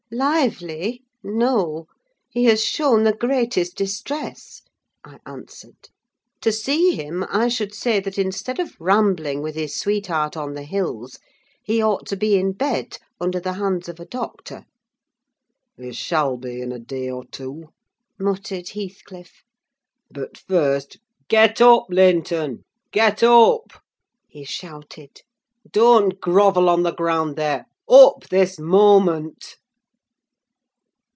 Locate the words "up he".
23.23-24.43